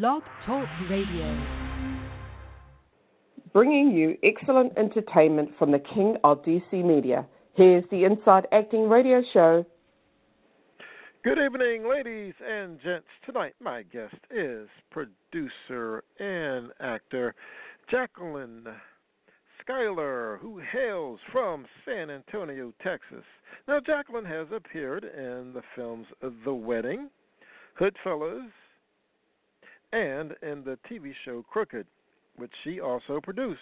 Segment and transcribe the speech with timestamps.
[0.00, 1.40] Blog Talk Radio.
[3.52, 7.24] Bringing you excellent entertainment from the king of DC media.
[7.54, 9.64] Here's the Inside Acting Radio Show.
[11.22, 13.06] Good evening, ladies and gents.
[13.24, 17.32] Tonight, my guest is producer and actor
[17.88, 18.66] Jacqueline
[19.62, 23.24] Skyler, who hails from San Antonio, Texas.
[23.68, 26.08] Now, Jacqueline has appeared in the films
[26.44, 27.10] The Wedding,
[27.80, 28.50] Hoodfellas,
[29.94, 31.86] and in the TV show Crooked,
[32.36, 33.60] which she also produced.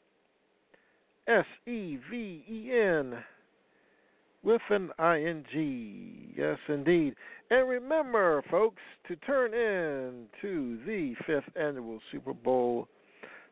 [1.28, 3.16] S E V E N
[4.44, 6.34] with an ing.
[6.38, 7.16] Yes, indeed.
[7.52, 12.88] And remember, folks, to turn in to the fifth annual Super Bowl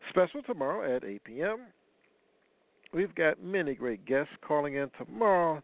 [0.10, 1.60] special tomorrow at 8 p.m.
[2.94, 5.62] We've got many great guests calling in tomorrow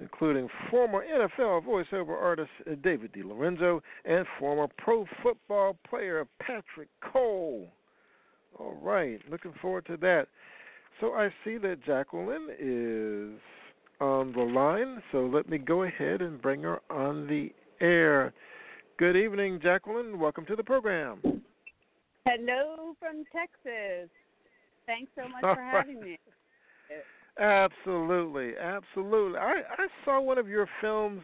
[0.00, 2.50] including former NFL voiceover artist
[2.82, 7.68] David DiLorenzo and former pro football player Patrick Cole.
[8.58, 10.26] All right, looking forward to that.
[11.00, 13.40] So I see that Jacqueline is
[14.00, 18.32] on the line, so let me go ahead and bring her on the air.
[18.98, 20.18] Good evening, Jacqueline.
[20.18, 21.20] Welcome to the program.
[22.24, 24.10] Hello from Texas.
[24.86, 26.18] Thanks so much All for having me.
[27.38, 29.38] Absolutely, absolutely.
[29.38, 31.22] I I saw one of your films.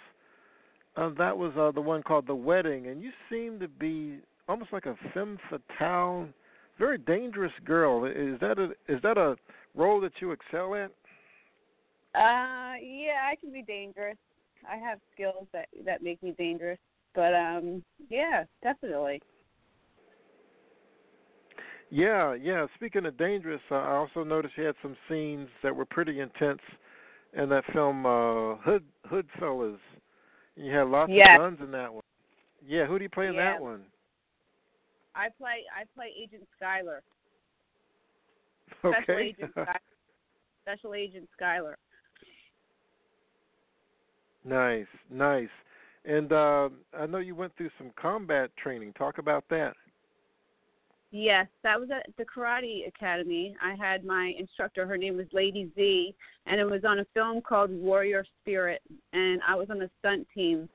[0.97, 4.73] Uh, that was uh, the one called The Wedding, and you seem to be almost
[4.73, 6.29] like a femme fatale,
[6.79, 8.05] very dangerous girl.
[8.05, 9.37] Is that a is that a
[9.75, 10.93] role that you excel at?
[12.15, 14.17] Uh, yeah, I can be dangerous.
[14.71, 16.79] I have skills that that make me dangerous,
[17.15, 19.21] but um, yeah, definitely.
[21.91, 22.67] Yeah, yeah.
[22.75, 26.61] Speaking of dangerous, uh, I also noticed you had some scenes that were pretty intense
[27.37, 29.79] in that film uh Hood Hoodfellas.
[30.57, 31.35] You had lots yes.
[31.35, 32.03] of guns in that one.
[32.67, 33.53] Yeah, who do you play in yeah.
[33.53, 33.83] that one?
[35.15, 36.99] I play I play Agent Skyler.
[38.85, 38.97] Okay.
[39.05, 39.77] Special Agent Skyler.
[40.63, 41.75] Special Agent Skyler.
[44.45, 45.49] Nice, nice.
[46.05, 46.69] And uh
[46.99, 48.93] I know you went through some combat training.
[48.95, 49.75] Talk about that.
[51.17, 53.55] Yes, that was at the Karate Academy.
[53.63, 56.13] I had my instructor, her name was Lady Z,
[56.47, 58.83] and it was on a film called Warrior Spirit,
[59.13, 60.69] and I was on the stunt team.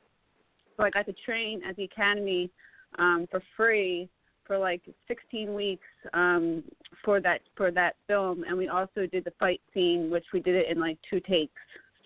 [0.78, 2.50] So I got to train at the academy
[2.98, 4.08] um, for free
[4.48, 6.64] for like 16 weeks um,
[7.04, 10.56] for that for that film, and we also did the fight scene, which we did
[10.56, 11.52] it in like two takes.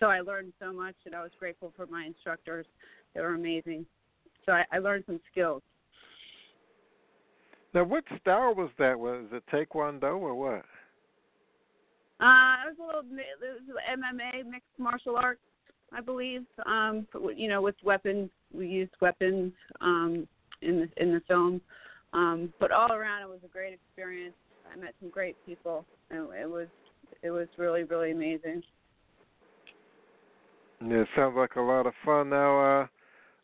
[0.00, 2.66] So I learned so much, and I was grateful for my instructors.
[3.14, 3.86] They were amazing.
[4.44, 5.62] So I, I learned some skills.
[7.74, 8.98] Now, what style was that?
[8.98, 10.64] Was it Taekwondo or what?
[12.20, 13.02] Uh, it was a little.
[13.18, 15.40] It was MMA, mixed martial arts,
[15.92, 16.44] I believe.
[16.64, 20.28] Um, you know, with weapons, we used weapons um,
[20.62, 21.60] in the in the film.
[22.12, 24.36] Um, but all around, it was a great experience.
[24.72, 26.68] I met some great people, and it was
[27.22, 28.62] it was really really amazing.
[30.80, 32.30] Yeah, it sounds like a lot of fun.
[32.30, 32.86] Now, uh,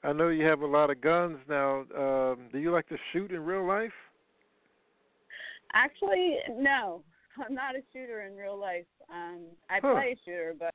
[0.04, 1.38] I know you have a lot of guns.
[1.48, 3.92] Now, um, do you like to shoot in real life?
[5.74, 7.02] Actually, no.
[7.38, 8.86] I'm not a shooter in real life.
[9.12, 9.94] Um, I huh.
[9.94, 10.74] play a shooter, but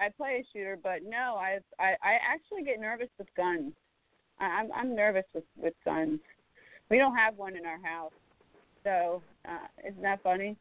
[0.00, 3.72] I play a shooter, but no, I I I actually get nervous with guns.
[4.40, 6.20] I, I'm I'm nervous with with guns.
[6.90, 8.12] We don't have one in our house,
[8.84, 10.56] so uh, isn't that funny?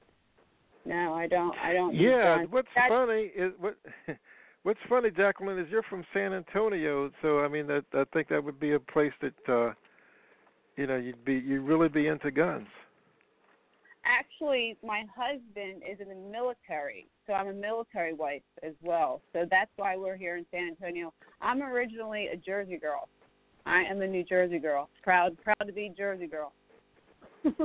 [0.85, 1.57] No, I don't.
[1.57, 1.95] I don't.
[1.95, 3.77] Yeah, what's That's, funny is what.
[4.63, 8.43] What's funny, Jacqueline, is you're from San Antonio, so I mean that I think that
[8.43, 9.73] would be a place that uh
[10.77, 12.67] you know you'd be you'd really be into guns
[14.05, 19.21] actually my husband is in the military so i'm a military wife as well.
[19.33, 21.13] So that's why we're here in san antonio.
[21.41, 23.07] I'm originally a jersey girl.
[23.65, 24.89] I am a new jersey girl.
[25.03, 26.53] Proud proud to be jersey girl.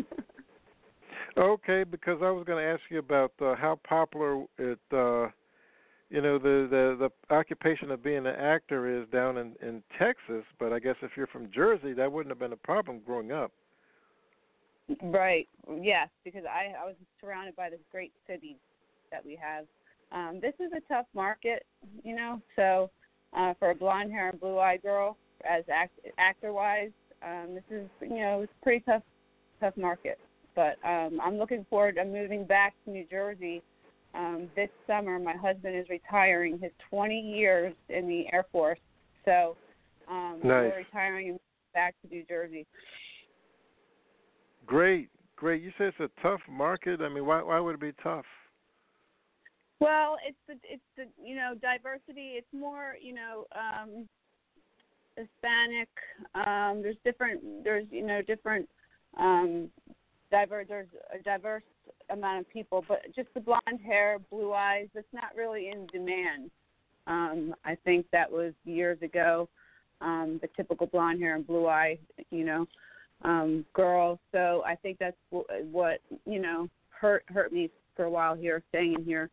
[1.38, 5.28] Okay because i was going to ask you about uh, how popular it uh
[6.08, 10.44] you know the the the occupation of being an actor is down in in texas
[10.58, 13.52] but i guess if you're from jersey that wouldn't have been a problem growing up
[15.02, 15.48] Right.
[15.80, 18.56] Yes, because I I was surrounded by this great city
[19.10, 19.64] that we have.
[20.12, 21.66] Um, this is a tough market,
[22.04, 22.40] you know.
[22.54, 22.90] So
[23.36, 25.16] uh, for a blonde hair and blue eyed girl,
[25.48, 26.90] as act, actor wise,
[27.22, 29.02] Um, this is you know it's a pretty tough
[29.60, 30.18] tough market,
[30.54, 33.62] but um, I'm looking forward to moving back to New Jersey
[34.14, 35.18] um, this summer.
[35.18, 38.78] My husband is retiring his 20 years in the Air Force,
[39.24, 39.56] so
[40.08, 40.70] um, nice.
[40.70, 41.40] we're retiring and
[41.74, 42.66] back to New Jersey.
[44.66, 45.62] Great, great.
[45.62, 47.00] You say it's a tough market.
[47.00, 48.24] I mean, why why would it be tough?
[49.78, 52.32] Well, it's the it's the you know diversity.
[52.34, 54.08] It's more you know um,
[55.16, 55.88] Hispanic.
[56.34, 57.64] Um, there's different.
[57.64, 58.68] There's you know different.
[59.18, 59.70] Um,
[60.30, 60.66] diverse.
[60.68, 61.62] There's a diverse
[62.10, 64.88] amount of people, but just the blonde hair, blue eyes.
[64.94, 66.50] That's not really in demand.
[67.06, 69.48] Um, I think that was years ago.
[70.00, 71.98] Um, the typical blonde hair and blue eye,
[72.30, 72.66] you know,
[73.22, 74.18] um, girl.
[74.32, 78.62] So I think that's what, what you know hurt hurt me for a while here,
[78.68, 79.30] staying in here.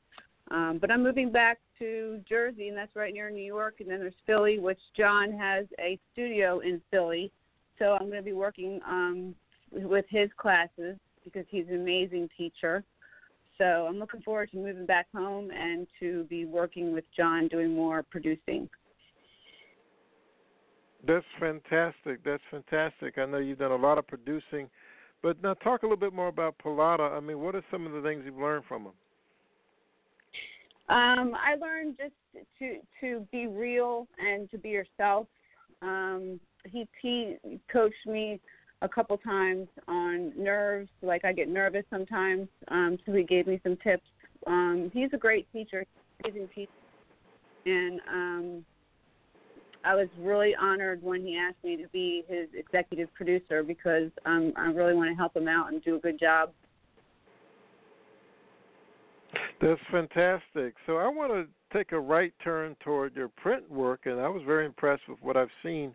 [0.51, 3.75] Um, but I'm moving back to Jersey, and that's right near New York.
[3.80, 7.31] And then there's Philly, which John has a studio in Philly.
[7.80, 9.35] So I'm going to be working um,
[9.71, 12.83] with his classes because he's an amazing teacher.
[13.57, 17.74] So I'm looking forward to moving back home and to be working with John doing
[17.74, 18.69] more producing.
[21.05, 22.23] That's fantastic.
[22.23, 23.17] That's fantastic.
[23.17, 24.69] I know you've done a lot of producing,
[25.21, 27.11] but now talk a little bit more about Pallotta.
[27.11, 28.94] I mean, what are some of the things you've learned from him?
[30.89, 35.27] Um, I learned just to to be real and to be yourself.
[35.81, 37.38] Um, he he
[37.71, 38.39] coached me
[38.81, 40.89] a couple times on nerves.
[41.01, 44.03] Like I get nervous sometimes, um, so he gave me some tips.
[44.45, 45.85] Um, he's a great teacher,
[46.25, 46.71] He's amazing teacher,
[47.65, 48.65] and um,
[49.83, 54.53] I was really honored when he asked me to be his executive producer because um,
[54.56, 56.51] I really want to help him out and do a good job.
[59.62, 60.75] That's fantastic.
[60.85, 64.41] So I want to take a right turn toward your print work, and I was
[64.45, 65.94] very impressed with what I've seen.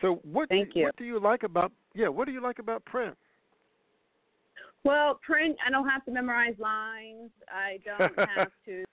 [0.00, 0.84] So what Thank you.
[0.84, 3.16] what do you like about yeah, what do you like about print?
[4.84, 7.30] Well, print I don't have to memorize lines.
[7.48, 8.84] I don't have to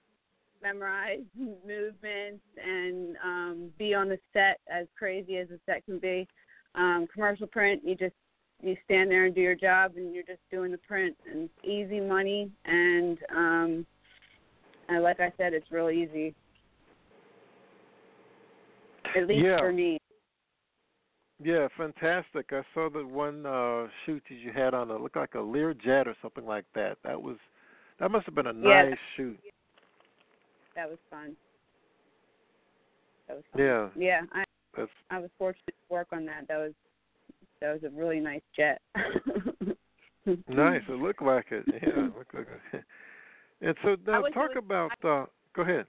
[0.62, 1.22] memorize
[1.66, 6.28] movements and um be on the set as crazy as the set can be.
[6.76, 8.16] Um commercial print you just
[8.62, 11.66] you stand there and do your job and you're just doing the print and it's
[11.66, 13.86] easy money and um
[14.90, 16.34] and like I said it's real easy.
[19.16, 19.60] At least Yeah.
[19.60, 19.98] for me.
[21.44, 22.48] Yeah, fantastic.
[22.52, 26.08] I saw the one uh shoot that you had on a looked like a Learjet
[26.08, 26.98] or something like that.
[27.04, 27.38] That was
[28.00, 28.84] that must have been a Yeah.
[28.84, 29.40] nice shoot.
[30.78, 31.36] That was fun.
[33.28, 33.62] That was fun.
[33.62, 34.44] Yeah, Yeah, I
[34.78, 36.48] that's I was fortunate to work on that.
[36.48, 36.74] That was
[37.60, 38.80] that was a really nice jet.
[40.48, 40.84] nice.
[40.88, 41.66] It looked like it.
[41.68, 42.84] Yeah, it looked like it.
[43.60, 45.26] And so now talk was- about uh
[45.56, 45.88] go ahead.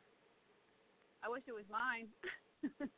[1.23, 2.09] I wish it was mine.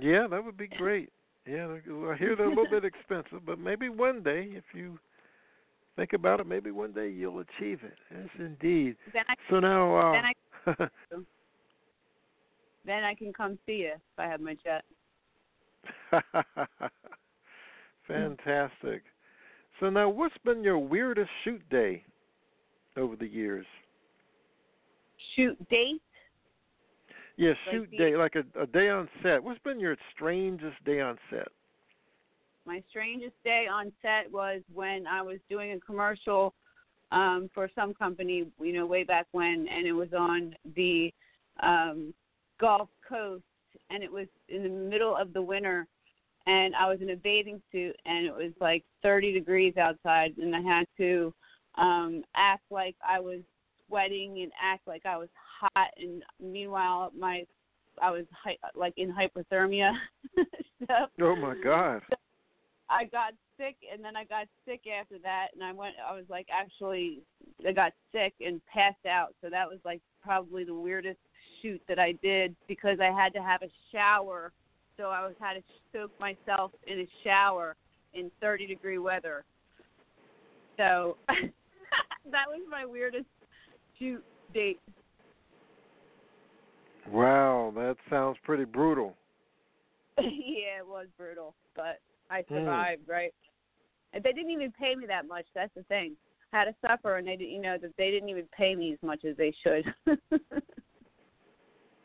[0.00, 1.10] Yeah, that would be great.
[1.46, 5.00] Yeah, I hear they're a little bit expensive, but maybe one day, if you
[5.96, 7.94] think about it, maybe one day you'll achieve it.
[8.10, 8.96] Yes, indeed.
[9.12, 10.32] then I So now, uh, then I
[12.84, 14.84] then I can come see you if I have my jet.
[18.06, 19.02] fantastic.
[19.78, 22.04] So now, what's been your weirdest shoot day
[22.96, 23.66] over the years?
[25.36, 26.02] Shoot date.
[27.36, 29.42] Yeah, shoot the- day, like a, a day on set.
[29.42, 31.48] What's been your strangest day on set?
[32.66, 36.54] My strangest day on set was when I was doing a commercial
[37.12, 41.12] um for some company, you know, way back when and it was on the
[41.62, 42.14] um
[42.60, 43.42] Gulf Coast
[43.90, 45.86] and it was in the middle of the winter
[46.46, 50.54] and I was in a bathing suit and it was like 30 degrees outside and
[50.54, 51.32] I had to
[51.76, 53.40] um act like I was
[53.86, 55.28] sweating and act like I was
[55.60, 57.44] hot and meanwhile my
[58.00, 59.92] I was hy- like in hypothermia
[60.84, 61.10] stuff.
[61.20, 62.02] Oh my God!
[62.88, 66.24] I got sick and then I got sick after that and I went I was
[66.28, 67.20] like actually
[67.66, 69.34] I got sick and passed out.
[69.42, 71.18] So that was like probably the weirdest
[71.60, 74.52] shoot that I did because I had to have a shower.
[74.96, 75.62] So I was had to
[75.92, 77.76] soak myself in a shower
[78.14, 79.44] in 30 degree weather.
[80.76, 83.26] So that was my weirdest
[83.98, 84.24] shoot
[84.54, 84.80] date.
[87.10, 89.14] Wow, that sounds pretty brutal.
[90.18, 92.00] yeah, it was brutal, but
[92.30, 92.54] I Hmm.
[92.54, 93.34] survived, right?
[94.12, 95.46] They didn't even pay me that much.
[95.54, 96.16] That's the thing.
[96.52, 98.92] I had to suffer, and they didn't, you know, that they didn't even pay me
[98.92, 100.18] as much as they should.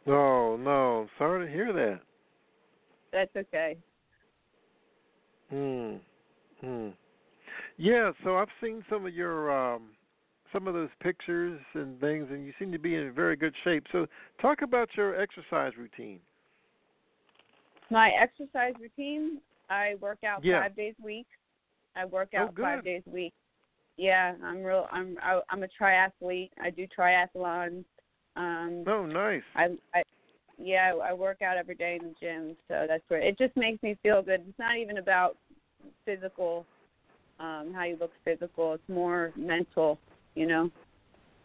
[0.06, 1.08] No, no.
[1.18, 2.00] Sorry to hear that.
[3.12, 3.78] That's okay.
[5.50, 5.96] Hmm.
[6.62, 6.90] Hmm.
[7.78, 9.90] Yeah, so I've seen some of your um
[10.54, 13.86] some of those pictures and things and you seem to be in very good shape.
[13.92, 14.06] So
[14.42, 16.20] talk about your exercise routine.
[17.90, 19.40] My exercise routine.
[19.70, 20.62] I work out Yeah.
[20.62, 21.28] five days a week.
[21.96, 23.34] I work Oh, out five days a week.
[23.98, 24.88] Yeah, I'm real.
[24.92, 26.50] I'm I, I'm a triathlete.
[26.62, 27.86] I do triathlons.
[28.36, 29.42] Um, Oh, nice.
[29.56, 30.04] I, I
[30.58, 33.82] yeah, I work out every day in the gym, so that's where it just makes
[33.84, 34.44] me feel good.
[34.48, 35.38] It's not even about
[36.06, 36.66] physical,
[37.40, 38.74] um, how you look physical.
[38.74, 40.00] It's more mental,
[40.36, 40.70] you know.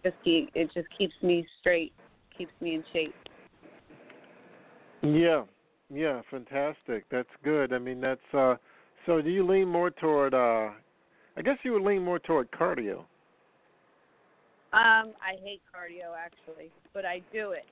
[0.04, 1.92] Just keep, it just keeps me straight,
[2.36, 3.14] keeps me in shape.
[5.02, 5.44] Yeah,
[5.92, 7.04] yeah, fantastic.
[7.10, 7.72] That's good.
[7.72, 8.56] I mean, that's uh.
[9.06, 10.34] So, do you lean more toward?
[10.34, 10.70] uh
[11.36, 12.98] I guess you would lean more toward cardio.
[14.72, 17.64] Um, I hate cardio actually, but I do it.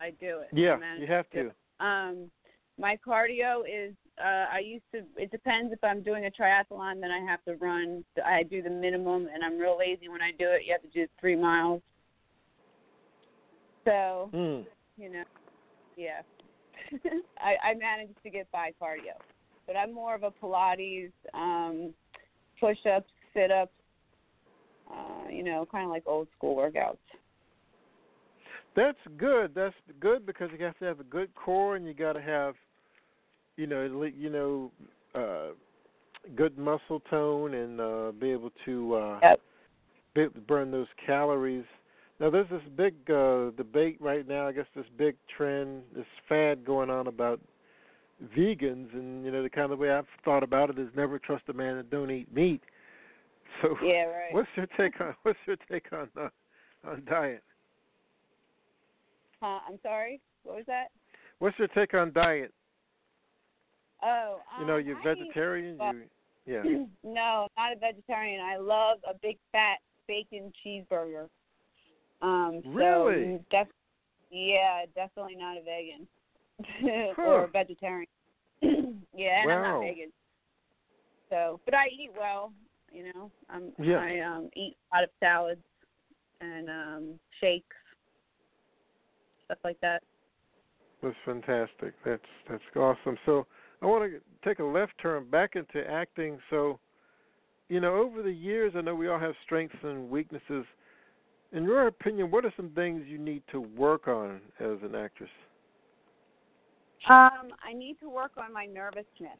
[0.00, 0.48] I do it.
[0.52, 1.84] Yeah, you have do to.
[1.84, 2.30] Um,
[2.78, 7.10] my cardio is uh I used to it depends if I'm doing a triathlon then
[7.10, 10.48] I have to run I do the minimum and I'm real lazy when I do
[10.50, 10.62] it.
[10.66, 11.82] You have to do 3 miles.
[13.84, 14.66] So, Mm.
[14.96, 15.24] you know,
[15.96, 16.22] yeah.
[17.38, 19.16] I I managed to get by cardio.
[19.70, 21.94] But I'm more of a Pilates, um
[22.58, 23.70] push-ups, sit-ups,
[24.90, 26.96] uh, you know, kind of like old school workouts.
[28.74, 29.52] That's good.
[29.54, 32.56] That's good because you have to have a good core, and you got to have,
[33.56, 34.72] you know, you know,
[35.14, 35.54] uh,
[36.34, 39.40] good muscle tone, and uh, be able to uh, Yep.
[40.16, 41.64] be able to burn those calories.
[42.18, 44.48] Now, there's this big uh, debate right now.
[44.48, 47.40] I guess this big trend, this fad going on about
[48.36, 51.44] vegans, and you know, the kind of way I've thought about it is never trust
[51.48, 52.62] a man that don't eat meat.
[53.62, 54.32] So, Yeah, right.
[54.32, 56.28] what's your take on what's your take on uh,
[56.88, 57.42] on diet?
[59.42, 60.20] Huh, I'm sorry.
[60.44, 60.88] What was that?
[61.40, 62.54] What's your take on diet?
[64.02, 65.78] Oh, um, You know, you're I vegetarian.
[65.80, 66.02] You,
[66.46, 66.86] yeah.
[67.04, 68.40] no, not a vegetarian.
[68.40, 71.28] I love a big fat bacon cheeseburger.
[72.22, 73.24] Um, Really?
[73.24, 73.68] So def-
[74.30, 76.06] yeah, definitely not a vegan
[77.16, 77.22] Huh.
[77.22, 78.06] or vegetarian.
[78.62, 80.12] yeah, and I'm not vegan.
[81.30, 82.52] So, but I eat well.
[82.92, 84.00] You know, I'm Yeah.
[84.00, 85.60] I um eat a lot of salads
[86.40, 87.76] and um shakes,
[89.46, 90.02] stuff like that.
[91.02, 91.94] That's fantastic.
[92.04, 93.16] That's that's awesome.
[93.24, 93.46] So
[93.80, 96.38] I want to take a left turn back into acting.
[96.50, 96.78] So,
[97.68, 100.64] you know, over the years, I know we all have strengths and weaknesses.
[101.52, 105.30] In your opinion, what are some things you need to work on as an actress?
[107.08, 109.38] Um, I need to work on my nervousness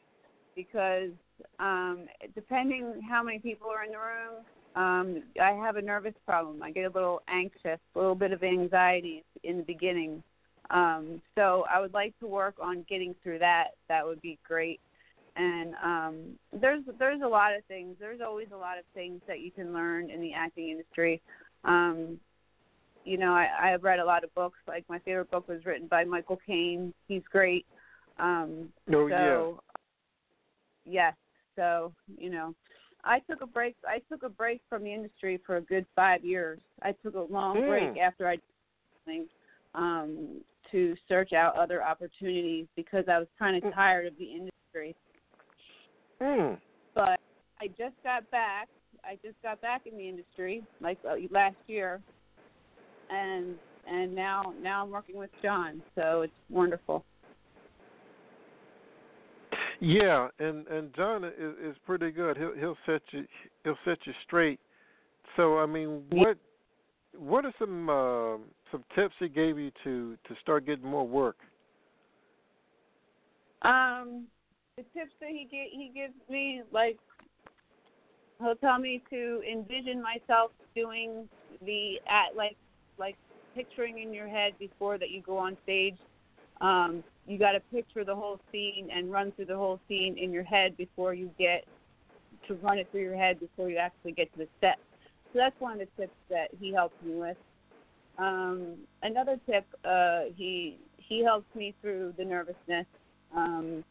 [0.56, 1.10] because
[1.58, 4.44] um, depending how many people are in the room,
[4.76, 6.62] um, I have a nervous problem.
[6.62, 10.22] I get a little anxious, a little bit of anxiety in the beginning.
[10.70, 13.72] Um, so I would like to work on getting through that.
[13.88, 14.80] That would be great.
[15.36, 16.14] And um,
[16.52, 17.96] there's there's a lot of things.
[17.98, 21.20] There's always a lot of things that you can learn in the acting industry.
[21.64, 22.18] Um,
[23.04, 24.58] you know, I, I have read a lot of books.
[24.66, 26.92] Like my favorite book was written by Michael Caine.
[27.08, 27.66] He's great.
[28.18, 29.62] Um, Oh, so,
[30.84, 31.14] yes.
[31.56, 32.54] So you know,
[33.04, 33.76] I took a break.
[33.86, 36.60] I took a break from the industry for a good five years.
[36.82, 37.68] I took a long Hmm.
[37.68, 38.42] break after I did
[39.04, 39.28] something
[39.74, 40.40] um,
[40.70, 44.94] to search out other opportunities because I was kind of tired of the industry.
[46.20, 46.26] yeah.
[46.26, 46.60] Mm.
[46.94, 47.20] But
[47.60, 48.68] I just got back.
[49.04, 52.00] I just got back in the industry like uh, last year,
[53.10, 53.54] and
[53.86, 57.04] and now now I'm working with John, so it's wonderful.
[59.80, 62.36] Yeah, and and John is is pretty good.
[62.36, 63.24] He'll he'll set you
[63.64, 64.60] he'll set you straight.
[65.36, 66.36] So I mean, what
[67.16, 68.36] what are some uh,
[68.70, 71.36] some tips he gave you to to start getting more work?
[73.62, 74.26] Um,
[74.76, 76.98] the tips that he get, he gives me like
[78.38, 81.28] he'll tell me to envision myself doing
[81.64, 82.56] the at like
[83.00, 83.16] like
[83.54, 85.96] picturing in your head before that you go on stage.
[86.60, 90.30] Um, you got to picture the whole scene and run through the whole scene in
[90.30, 91.64] your head before you get
[92.46, 94.78] to run it through your head before you actually get to the set.
[95.32, 97.36] So that's one of the tips that he helps me with.
[98.18, 102.86] Um, another tip, uh, he he helps me through the nervousness.
[103.34, 103.84] Um,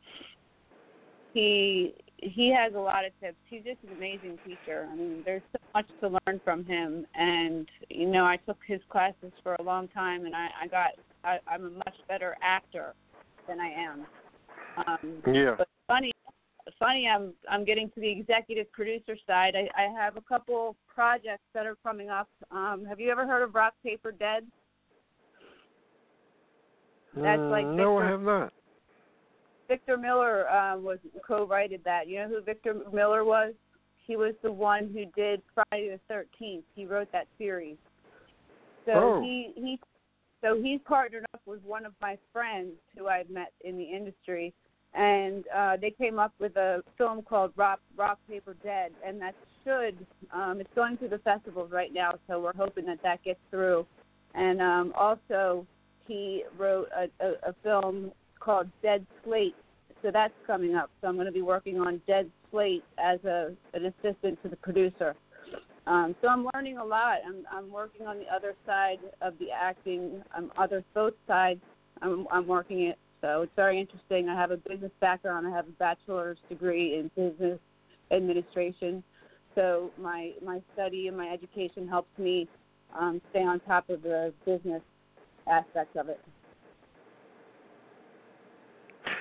[1.34, 3.38] he he has a lot of tips.
[3.50, 4.88] He's just an amazing teacher.
[4.92, 8.82] I mean, there's so much to learn from him, and you know, I took his
[8.90, 10.92] classes for a long time, and I, I got
[11.24, 12.94] I, I'm a much better actor
[13.48, 14.06] than I am.
[14.88, 15.56] Um, Yeah.
[15.58, 16.12] but funny,
[16.78, 19.56] funny, I'm I'm getting to the executive producer side.
[19.56, 22.30] I, I have a couple projects that are coming up.
[22.52, 24.46] Um, have you ever heard of Rock Paper Dead?
[27.16, 28.54] That's like Mm, no, I have not.
[29.70, 32.10] Victor Miller um, was co-writed that.
[32.10, 33.54] You know who Victor Miller was?
[34.06, 36.66] He was the one who did Friday the Thirteenth.
[36.76, 37.78] He wrote that series.
[38.86, 39.22] So Oh.
[39.22, 39.80] he he
[40.42, 44.54] so he's partnered up with one of my friends who I've met in the industry,
[44.94, 49.36] and uh, they came up with a film called Rock Rock Paper Dead, and that
[49.64, 49.98] should
[50.34, 53.86] um, it's going through the festivals right now, so we're hoping that that gets through.
[54.34, 55.66] And um, also,
[56.08, 59.55] he wrote a, a, a film called Dead Slate,
[60.01, 60.89] so that's coming up.
[61.01, 64.55] So I'm going to be working on Dead Slate as a an assistant to the
[64.58, 65.15] producer.
[65.88, 67.19] Um, so I'm learning a lot.
[67.27, 71.62] I'm I'm working on the other side of the acting, um, other both sides.
[72.01, 72.98] I'm I'm working it.
[73.22, 74.29] So it's very interesting.
[74.29, 75.48] I have a business background.
[75.48, 77.60] I have a bachelor's degree in business
[78.12, 79.03] administration.
[79.55, 82.48] So my my study and my education helps me
[82.98, 84.81] um, stay on top of the business
[85.48, 86.19] aspect of it.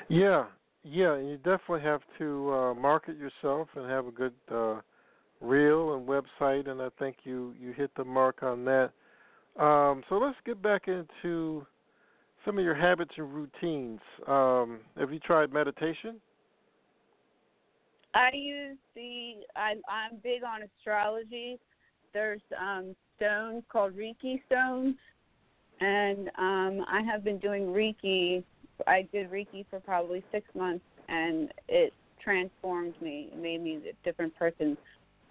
[0.08, 0.46] Yeah,
[0.84, 4.80] yeah, you definitely have to uh, market yourself and have a good uh,
[5.40, 8.92] reel and website, and I think you you hit the mark on that.
[9.58, 11.66] Um, so let's get back into
[12.44, 14.00] some of your habits and routines.
[14.26, 16.20] Um, have you tried meditation?
[18.14, 19.34] I use the.
[19.56, 21.58] I'm I'm big on astrology.
[22.14, 24.96] There's um, stones called Reiki stones,
[25.80, 28.42] and um, I have been doing Reiki.
[28.86, 31.92] I did Reiki for probably six months, and it
[32.22, 33.30] transformed me.
[33.32, 34.76] It made me a different person.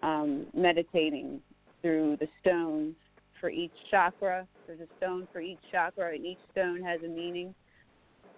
[0.04, 1.42] Um, meditating
[1.82, 2.94] through the stones
[3.42, 4.46] for each chakra.
[4.68, 7.56] There's a stone for each chakra, and each stone has a meaning.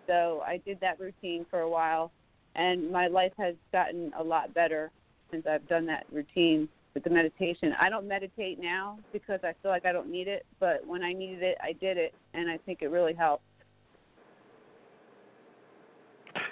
[0.08, 2.12] So I did that routine for a while,
[2.56, 4.90] and my life has gotten a lot better
[5.32, 7.74] since I've done that routine with the meditation.
[7.80, 11.12] I don't meditate now because I feel like I don't need it, but when I
[11.12, 13.44] needed it, I did it, and I think it really helped.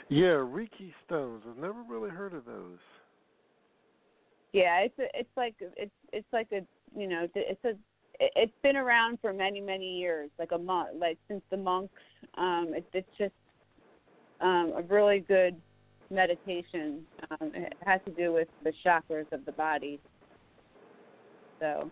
[0.10, 1.44] Yeah, Reiki stones.
[1.50, 2.80] I've never really heard of those.
[4.54, 6.62] Yeah, it's a, it's like it's it's like a
[6.98, 7.74] you know it's a
[8.20, 11.94] it's been around for many many years, like a month, like since the monks.
[12.38, 13.34] Um, it, it's just
[14.42, 15.56] um, a really good
[16.10, 17.06] meditation.
[17.30, 20.00] Um, it has to do with the chakras of the body.
[21.60, 21.92] So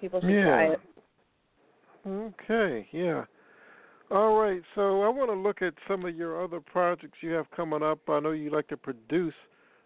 [0.00, 0.44] people should yeah.
[0.44, 0.80] try it.
[2.06, 3.24] Okay, yeah.
[4.12, 7.50] All right, so I want to look at some of your other projects you have
[7.50, 7.98] coming up.
[8.08, 9.32] I know you like to produce.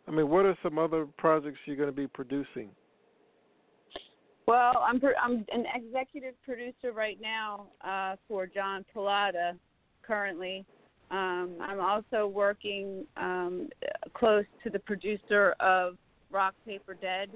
[0.09, 2.71] I mean, what are some other projects you're going to be producing?
[4.49, 9.53] Well, I'm I'm an executive producer right now uh, for John Pallotta
[10.03, 10.65] currently.
[11.12, 13.69] Um, I'm also working um,
[14.15, 15.99] close to the producer of
[16.33, 17.31] Rock Paper Dead,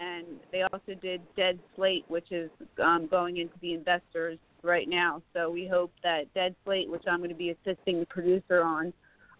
[0.00, 2.50] and they also did Dead Slate, which is
[2.82, 5.22] um, going into the investors right now.
[5.34, 8.92] So we hope that Dead Slate, which I'm going to be assisting the producer on,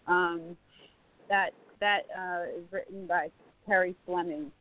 [0.07, 0.57] um,
[1.29, 3.29] that that uh, is written by
[3.67, 4.51] Terry Fleming.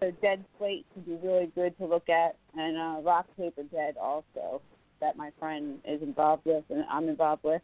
[0.00, 3.96] So Dead Slate could be really good to look at, and uh, Rock Paper Dead
[4.00, 4.60] also
[5.00, 7.62] that my friend is involved with and I'm involved with.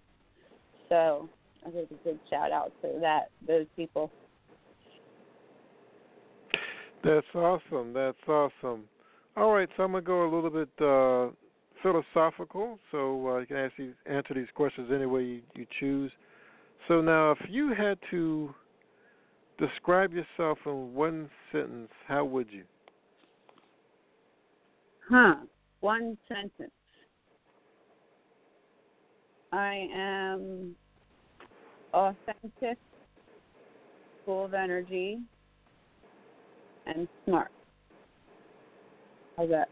[0.88, 1.28] So
[1.66, 4.10] I think a good shout out to that those people.
[7.04, 7.92] That's awesome.
[7.92, 8.84] That's awesome.
[9.36, 11.34] All right, so I'm gonna go a little bit uh,
[11.82, 16.12] philosophical, so uh, you can ask these, answer these questions any way you, you choose.
[16.88, 18.54] So now, if you had to
[19.58, 22.64] describe yourself in one sentence, how would you?
[25.08, 25.36] Huh.
[25.80, 26.70] One sentence.
[29.52, 30.74] I am
[31.92, 32.78] authentic,
[34.24, 35.18] full of energy,
[36.86, 37.50] and smart.
[39.36, 39.68] How's that?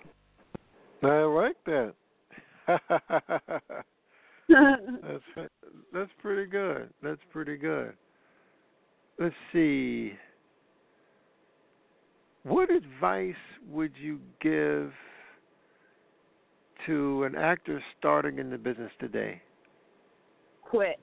[1.03, 1.95] I like that.
[4.49, 5.49] that's
[5.93, 6.91] that's pretty good.
[7.03, 7.95] That's pretty good.
[9.19, 10.13] Let's see.
[12.43, 13.35] What advice
[13.69, 14.93] would you give
[16.87, 19.43] to an actor starting in the business today?
[20.63, 20.99] Quit.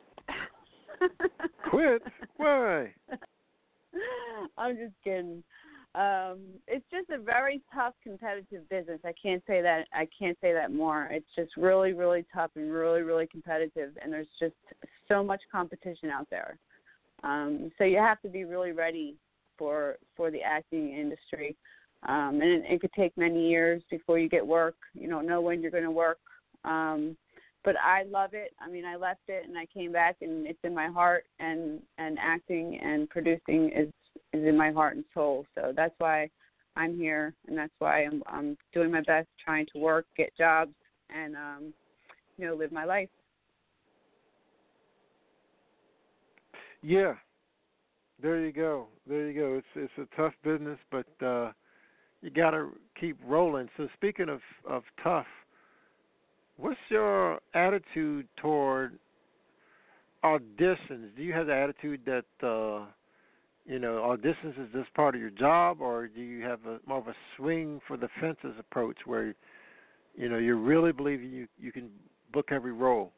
[1.69, 2.01] Quit?
[2.37, 2.91] Why?
[4.57, 5.43] I'm just kidding.
[5.95, 8.99] Um, it's just a very tough competitive business.
[9.03, 11.07] I can't say that I can't say that more.
[11.11, 14.53] It's just really, really tough and really, really competitive and there's just
[15.07, 16.59] so much competition out there.
[17.23, 19.15] Um, so you have to be really ready
[19.57, 21.55] for for the acting industry.
[22.07, 24.75] Um, and it, it could take many years before you get work.
[24.93, 26.19] You don't know when you're going to work.
[26.63, 27.17] Um,
[27.63, 28.53] but I love it.
[28.61, 31.25] I mean, I left it and I came back, and it's in my heart.
[31.39, 33.89] And and acting and producing is
[34.33, 35.45] is in my heart and soul.
[35.55, 36.29] So that's why
[36.75, 40.73] I'm here, and that's why I'm I'm doing my best, trying to work, get jobs,
[41.09, 41.73] and um,
[42.37, 43.09] you know, live my life.
[46.83, 47.13] Yeah,
[48.21, 48.87] there you go.
[49.07, 49.55] There you go.
[49.55, 51.51] It's it's a tough business, but uh,
[52.21, 53.69] you got to keep rolling.
[53.77, 55.27] So speaking of of tough,
[56.57, 58.99] what's your attitude toward
[60.23, 62.85] auditions, do you have the attitude that uh,
[63.67, 66.99] you know auditions is just part of your job, or do you have a more
[66.99, 69.35] of a swing for the fences approach where
[70.15, 71.89] you know you really believe you you can
[72.31, 73.11] book every role?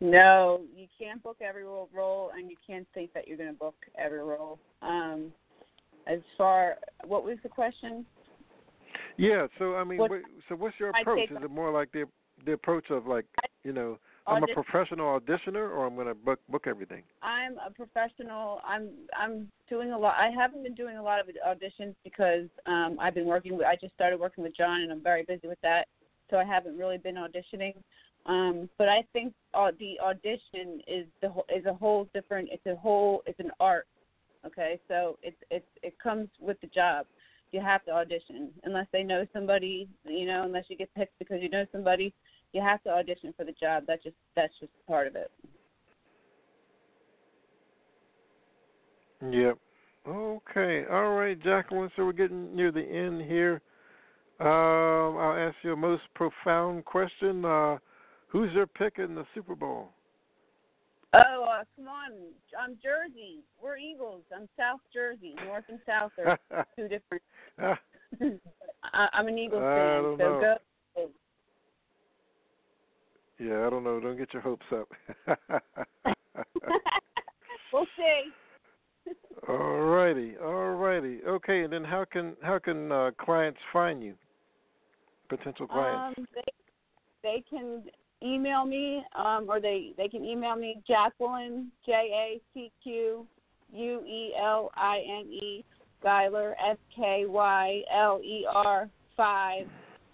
[0.00, 3.76] No, you can't book every role, and you can't think that you're going to book
[3.98, 4.58] every role.
[4.82, 5.32] Um,
[6.06, 6.76] as far,
[7.06, 8.04] what was the question?
[9.16, 11.30] Yeah, so I mean, What- so what's your approach?
[11.30, 12.06] Is it more like the
[12.44, 13.24] the approach of like
[13.64, 17.02] you know I'm a professional auditioner, or I'm going to book book everything?
[17.22, 18.60] I'm a professional.
[18.66, 20.14] I'm I'm doing a lot.
[20.18, 23.66] I haven't been doing a lot of auditions because um I've been working with.
[23.66, 25.86] I just started working with John, and I'm very busy with that.
[26.30, 27.74] So I haven't really been auditioning.
[28.26, 32.48] Um, but I think uh, the audition is the whole, is a whole different.
[32.50, 33.22] It's a whole.
[33.26, 33.86] It's an art.
[34.44, 37.06] Okay, so it's it's it comes with the job.
[37.52, 39.88] You have to audition unless they know somebody.
[40.04, 42.12] You know, unless you get picked because you know somebody.
[42.56, 43.82] You have to audition for the job.
[43.86, 45.30] That's just that's just part of it.
[49.20, 49.58] Yep.
[50.08, 50.84] Okay.
[50.90, 51.90] All right, Jacqueline.
[51.96, 53.60] So we're getting near the end here.
[54.40, 57.44] Um, I'll ask you a most profound question.
[57.44, 57.76] Uh,
[58.28, 59.90] who's your pick in the Super Bowl?
[61.12, 62.12] Oh, uh, come on.
[62.58, 63.40] I'm Jersey.
[63.62, 64.22] We're Eagles.
[64.34, 65.34] I'm South Jersey.
[65.44, 66.38] North and South are
[66.78, 67.22] two different.
[68.94, 70.40] I, I'm an Eagles fan, so know.
[70.40, 70.56] go.
[73.38, 74.00] Yeah, I don't know.
[74.00, 74.88] Don't get your hopes up.
[77.72, 78.32] we'll see.
[79.48, 80.36] all righty.
[80.42, 81.20] All righty.
[81.26, 81.62] Okay.
[81.62, 84.14] And then how can how can uh, clients find you?
[85.28, 86.18] Potential clients.
[86.18, 86.52] Um, they,
[87.22, 87.82] they can
[88.22, 93.26] email me, um, or they they can email me Jacqueline J A C Q
[93.72, 95.64] U E L I N E
[96.02, 99.66] Skyler S K Y L E R five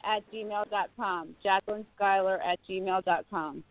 [0.05, 1.35] at gmail dot com.
[1.43, 3.63] Jacqueline Skyler at gmail dot com.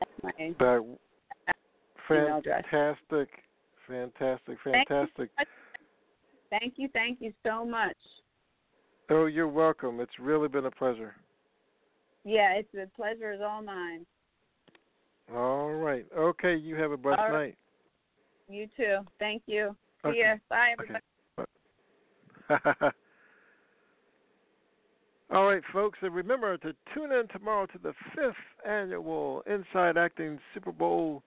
[0.00, 0.80] That's my that
[2.08, 3.28] fantastic,
[3.88, 4.96] fantastic, Thank you.
[4.96, 5.30] fantastic.
[6.50, 7.96] Thank you, thank you so much.
[9.10, 10.00] Oh, you're welcome.
[10.00, 11.14] It's really been a pleasure.
[12.24, 14.06] Yeah, it's the pleasure is all mine.
[15.32, 16.06] All right.
[16.16, 16.54] Okay.
[16.56, 17.32] You have a blessed right.
[17.32, 17.58] night.
[18.48, 18.98] You too.
[19.18, 19.76] Thank you.
[20.02, 20.20] See Okay.
[20.20, 20.36] ya.
[20.48, 21.02] Bye, everybody.
[25.34, 30.38] All right, folks, and remember to tune in tomorrow to the fifth annual Inside Acting
[30.54, 31.24] Super Bowl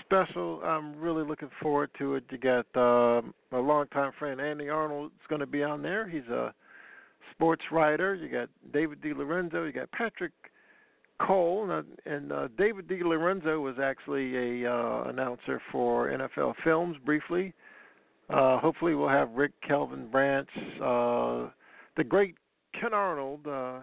[0.00, 0.60] special.
[0.64, 2.24] I'm really looking forward to it.
[2.32, 6.08] You got um, a longtime friend, Andy Arnold, is going to be on there.
[6.08, 6.52] He's a
[7.30, 8.16] sports writer.
[8.16, 9.10] You got David D.
[9.10, 10.32] You got Patrick
[11.24, 13.04] Cole, and, and uh, David D.
[13.04, 17.54] Was actually a uh, announcer for NFL Films briefly.
[18.30, 20.48] Uh, hopefully, we'll have Rick Kelvin Branch,
[20.82, 21.50] uh,
[21.96, 22.34] the great
[22.80, 23.80] Ken Arnold, uh,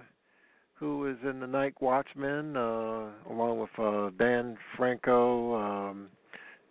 [0.74, 6.08] who is in the Night Watchmen, uh, along with uh, Dan Franco, um,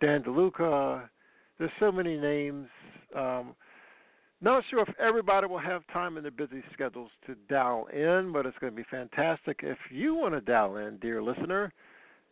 [0.01, 1.07] Dan DeLuca.
[1.59, 2.67] There's so many names.
[3.15, 3.53] Um,
[4.41, 8.45] not sure if everybody will have time in their busy schedules to dial in, but
[8.45, 9.61] it's going to be fantastic.
[9.63, 11.71] If you want to dial in, dear listener,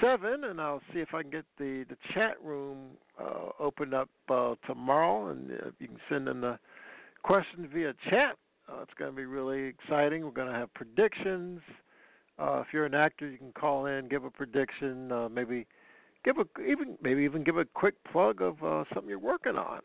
[0.00, 4.08] seven, and I'll see if I can get the the chat room uh, opened up
[4.28, 6.58] uh, tomorrow, and uh, you can send in the
[7.22, 8.36] questions via chat.
[8.68, 10.24] Uh, it's going to be really exciting.
[10.24, 11.60] We're going to have predictions.
[12.38, 15.66] Uh, if you're an actor, you can call in, give a prediction, uh, maybe
[16.24, 18.56] give a even maybe even give a quick plug of
[18.92, 19.80] something you're working on.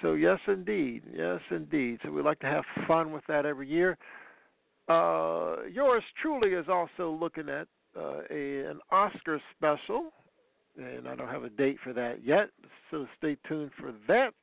[0.00, 1.98] So yes, indeed, yes, indeed.
[2.02, 3.98] So we like to have fun with that every year.
[4.88, 10.12] Yours truly is also looking at uh, a an Oscar special,
[10.76, 12.50] and I don't have a date for that yet.
[12.90, 14.34] So stay tuned for that.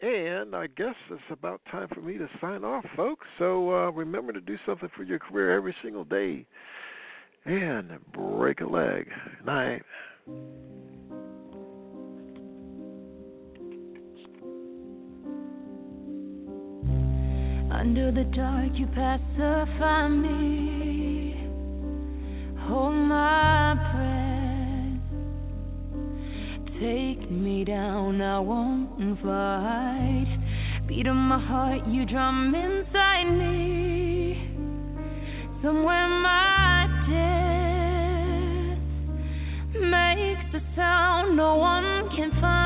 [0.00, 3.26] And I guess it's about time for me to sign off, folks.
[3.38, 6.44] So uh, remember to do something for your career every single day,
[7.44, 9.08] and break a leg.
[9.44, 9.82] Night.
[17.72, 20.81] Under the dark, you pacify me.
[22.68, 25.00] Hold my breath.
[26.80, 30.38] Take me down, I won't fight.
[30.86, 34.48] Beat of my heart, you drum inside me.
[35.62, 38.78] Somewhere my death
[39.80, 42.61] makes a sound no one can find.